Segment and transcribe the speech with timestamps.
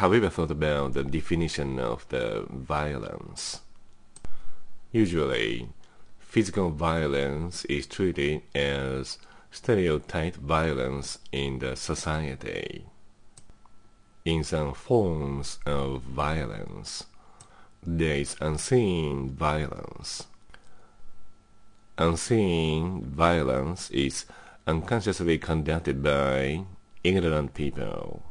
[0.00, 3.60] have you ever thought about the definition of the violence?
[4.92, 5.68] Usually,
[6.18, 9.18] physical violence is treated as
[9.50, 12.86] stereotyped violence in the society.
[14.24, 17.04] In some forms of violence,
[17.86, 20.28] there is unseen violence.
[21.98, 24.24] Unseen violence is
[24.66, 26.64] unconsciously conducted by
[27.04, 28.29] ignorant people.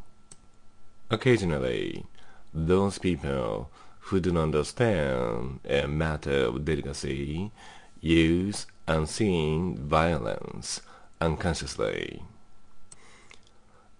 [1.11, 2.05] Occasionally,
[2.53, 3.71] those people
[4.01, 7.51] who do not understand a matter of delicacy
[7.99, 10.81] use unseen violence
[11.19, 12.21] unconsciously.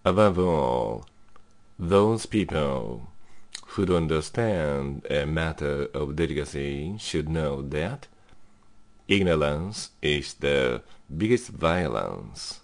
[0.05, 1.05] Above all,
[1.77, 3.07] those people
[3.70, 8.07] who don't understand a matter of delicacy should know that
[9.07, 10.81] ignorance is the
[11.15, 12.59] biggest violence.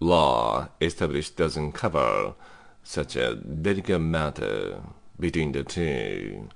[0.00, 2.34] Law established doesn't cover
[2.86, 4.80] such a delicate matter
[5.18, 6.48] between the two,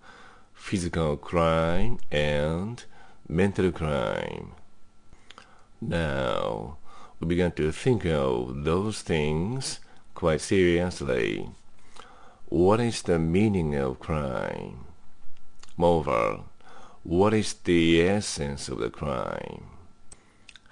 [0.55, 2.85] physical crime and
[3.29, 4.53] mental crime.
[5.81, 6.77] Now,
[7.19, 9.81] we began to think of those things
[10.15, 11.51] quite seriously.
[12.49, 14.85] What is the meaning of crime?
[15.77, 16.43] Moreover,
[17.03, 19.65] what is the essence of the crime?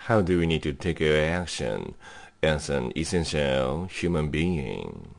[0.07, 1.97] How do we need to take action
[2.45, 5.17] as an essential human being?